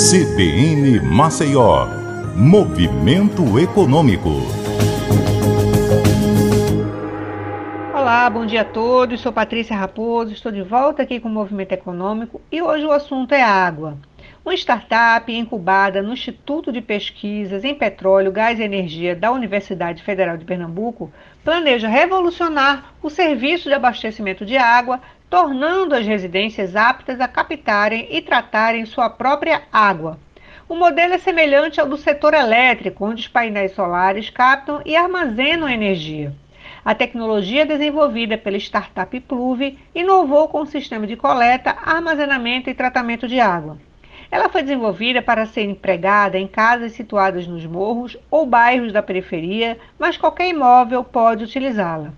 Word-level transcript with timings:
CBN 0.00 0.98
Maceió, 1.02 1.86
Movimento 2.34 3.58
Econômico. 3.58 4.30
Olá, 7.92 8.30
bom 8.30 8.46
dia 8.46 8.62
a 8.62 8.64
todos. 8.64 9.20
Sou 9.20 9.30
Patrícia 9.30 9.76
Raposo, 9.76 10.32
estou 10.32 10.50
de 10.50 10.62
volta 10.62 11.02
aqui 11.02 11.20
com 11.20 11.28
o 11.28 11.30
Movimento 11.30 11.72
Econômico 11.72 12.40
e 12.50 12.62
hoje 12.62 12.86
o 12.86 12.92
assunto 12.92 13.34
é 13.34 13.42
água. 13.42 13.98
Uma 14.42 14.54
startup 14.54 15.30
incubada 15.30 16.00
no 16.00 16.14
Instituto 16.14 16.72
de 16.72 16.80
Pesquisas 16.80 17.62
em 17.62 17.74
Petróleo, 17.74 18.32
Gás 18.32 18.58
e 18.58 18.62
Energia 18.62 19.14
da 19.14 19.30
Universidade 19.30 20.02
Federal 20.02 20.38
de 20.38 20.46
Pernambuco 20.46 21.12
planeja 21.44 21.86
revolucionar 21.86 22.94
o 23.02 23.10
serviço 23.10 23.68
de 23.68 23.74
abastecimento 23.74 24.46
de 24.46 24.56
água, 24.56 24.98
tornando 25.28 25.94
as 25.94 26.06
residências 26.06 26.74
aptas 26.74 27.20
a 27.20 27.28
captarem 27.28 28.08
e 28.10 28.22
tratarem 28.22 28.86
sua 28.86 29.10
própria 29.10 29.60
água. 29.70 30.18
O 30.66 30.74
modelo 30.74 31.12
é 31.12 31.18
semelhante 31.18 31.78
ao 31.78 31.86
do 31.86 31.98
setor 31.98 32.32
elétrico, 32.32 33.04
onde 33.04 33.20
os 33.20 33.28
painéis 33.28 33.72
solares 33.72 34.30
captam 34.30 34.80
e 34.86 34.96
armazenam 34.96 35.68
energia. 35.68 36.34
A 36.82 36.94
tecnologia 36.94 37.66
desenvolvida 37.66 38.38
pela 38.38 38.56
startup 38.56 39.20
Pluve 39.20 39.78
inovou 39.94 40.48
com 40.48 40.62
o 40.62 40.66
sistema 40.66 41.06
de 41.06 41.14
coleta, 41.14 41.76
armazenamento 41.84 42.70
e 42.70 42.74
tratamento 42.74 43.28
de 43.28 43.38
água. 43.38 43.76
Ela 44.30 44.48
foi 44.48 44.62
desenvolvida 44.62 45.20
para 45.20 45.44
ser 45.44 45.62
empregada 45.62 46.38
em 46.38 46.46
casas 46.46 46.92
situadas 46.92 47.48
nos 47.48 47.66
morros 47.66 48.16
ou 48.30 48.46
bairros 48.46 48.92
da 48.92 49.02
periferia, 49.02 49.76
mas 49.98 50.16
qualquer 50.16 50.48
imóvel 50.48 51.02
pode 51.02 51.42
utilizá-la. 51.42 52.12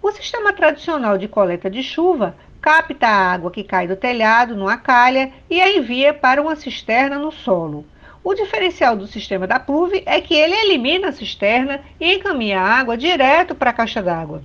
O 0.00 0.12
sistema 0.12 0.52
tradicional 0.52 1.18
de 1.18 1.26
coleta 1.26 1.68
de 1.68 1.82
chuva 1.82 2.36
capta 2.60 3.08
a 3.08 3.32
água 3.32 3.50
que 3.50 3.64
cai 3.64 3.88
do 3.88 3.96
telhado 3.96 4.54
numa 4.54 4.76
calha 4.76 5.32
e 5.50 5.60
a 5.60 5.76
envia 5.76 6.14
para 6.14 6.40
uma 6.40 6.54
cisterna 6.54 7.18
no 7.18 7.32
solo. 7.32 7.84
O 8.22 8.34
diferencial 8.34 8.96
do 8.96 9.08
sistema 9.08 9.44
da 9.44 9.58
Pluve 9.58 10.02
é 10.06 10.20
que 10.20 10.34
ele 10.34 10.54
elimina 10.54 11.08
a 11.08 11.12
cisterna 11.12 11.80
e 11.98 12.14
encaminha 12.14 12.60
a 12.60 12.78
água 12.78 12.96
direto 12.96 13.54
para 13.56 13.70
a 13.70 13.72
caixa 13.72 14.00
d'água. 14.00 14.42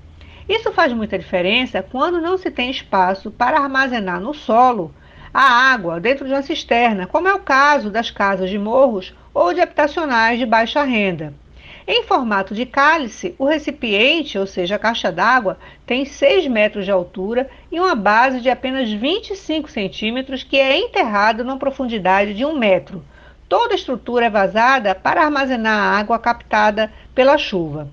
Isso 0.50 0.72
faz 0.72 0.92
muita 0.92 1.20
diferença 1.20 1.84
quando 1.84 2.20
não 2.20 2.38
se 2.38 2.50
tem 2.50 2.72
espaço 2.72 3.30
para 3.30 3.60
armazenar 3.60 4.20
no 4.20 4.34
solo 4.34 4.92
a 5.34 5.42
água 5.42 6.00
dentro 6.00 6.28
de 6.28 6.34
uma 6.34 6.44
cisterna, 6.44 7.08
como 7.08 7.28
é 7.28 7.34
o 7.34 7.40
caso 7.40 7.90
das 7.90 8.12
casas 8.12 8.50
de 8.50 8.60
morros 8.60 9.14
ou 9.34 9.54
de 9.54 9.62
habitacionais 9.62 10.38
de 10.38 10.46
baixa 10.46 10.84
renda. 10.84 11.34
Em 11.86 12.04
formato 12.04 12.54
de 12.54 12.66
cálice, 12.66 13.36
o 13.38 13.46
recipiente, 13.46 14.38
ou 14.38 14.48
seja, 14.48 14.76
a 14.76 14.80
caixa 14.80 15.12
d'água, 15.12 15.58
tem 15.86 16.06
6 16.06 16.48
metros 16.48 16.86
de 16.86 16.92
altura 16.92 17.50
e 17.70 17.78
uma 17.80 17.96
base 17.96 18.40
de 18.40 18.50
apenas 18.50 18.90
25 18.90 19.70
centímetros, 19.70 20.44
que 20.44 20.58
é 20.58 20.78
enterrada 20.78 21.44
numa 21.44 21.58
profundidade 21.58 22.34
de 22.34 22.46
1 22.46 22.58
metro. 22.58 23.04
Toda 23.50 23.74
a 23.74 23.76
estrutura 23.76 24.28
é 24.28 24.30
vazada 24.30 24.96
para 24.96 25.24
armazenar 25.24 25.78
a 25.78 26.00
água 26.00 26.18
captada 26.20 26.90
pela 27.14 27.38
chuva. 27.38 27.90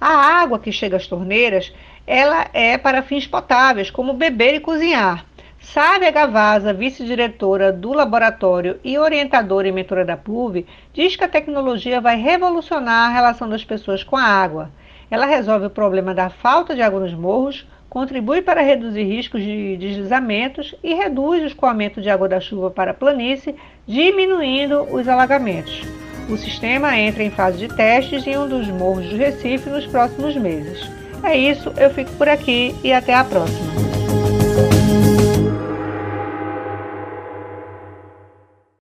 A 0.00 0.40
água 0.40 0.58
que 0.58 0.70
chega 0.70 0.96
às 0.96 1.08
torneiras, 1.08 1.72
ela 2.06 2.46
é 2.52 2.78
para 2.78 3.02
fins 3.02 3.26
potáveis, 3.26 3.90
como 3.90 4.12
beber 4.12 4.54
e 4.54 4.60
cozinhar. 4.60 5.24
Sávia 5.72 6.12
Gavaza, 6.12 6.72
vice-diretora 6.72 7.72
do 7.72 7.92
laboratório 7.92 8.78
e 8.84 8.96
orientadora 8.96 9.66
e 9.66 9.72
mentora 9.72 10.04
da 10.04 10.16
PUV, 10.16 10.64
diz 10.94 11.16
que 11.16 11.24
a 11.24 11.28
tecnologia 11.28 12.00
vai 12.00 12.16
revolucionar 12.16 13.10
a 13.10 13.12
relação 13.12 13.48
das 13.48 13.64
pessoas 13.64 14.04
com 14.04 14.16
a 14.16 14.22
água. 14.22 14.70
Ela 15.10 15.26
resolve 15.26 15.66
o 15.66 15.70
problema 15.70 16.14
da 16.14 16.30
falta 16.30 16.74
de 16.74 16.82
água 16.82 17.00
nos 17.00 17.12
morros, 17.12 17.66
contribui 17.90 18.42
para 18.42 18.62
reduzir 18.62 19.02
riscos 19.02 19.42
de 19.42 19.76
deslizamentos 19.76 20.74
e 20.84 20.94
reduz 20.94 21.42
o 21.42 21.46
escoamento 21.46 22.00
de 22.00 22.08
água 22.08 22.28
da 22.28 22.40
chuva 22.40 22.70
para 22.70 22.92
a 22.92 22.94
planície, 22.94 23.56
diminuindo 23.86 24.82
os 24.82 25.08
alagamentos. 25.08 25.82
O 26.30 26.36
sistema 26.36 26.96
entra 26.96 27.24
em 27.24 27.30
fase 27.30 27.58
de 27.58 27.68
testes 27.74 28.24
em 28.26 28.38
um 28.38 28.48
dos 28.48 28.68
morros 28.68 29.06
do 29.06 29.16
Recife 29.16 29.68
nos 29.68 29.86
próximos 29.86 30.36
meses. 30.36 30.88
É 31.24 31.36
isso, 31.36 31.72
eu 31.76 31.90
fico 31.90 32.12
por 32.12 32.28
aqui 32.28 32.74
e 32.84 32.92
até 32.92 33.14
a 33.14 33.24
próxima. 33.24 33.85